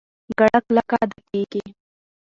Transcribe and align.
ګړه 0.39 0.57
کلکه 0.65 0.95
ادا 1.03 1.19
کېږي. 1.31 1.63